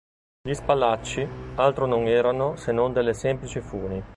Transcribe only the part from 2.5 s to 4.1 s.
se non delle semplici funi.